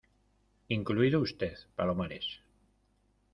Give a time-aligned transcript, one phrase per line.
[0.67, 2.39] incluido usted, Palomares.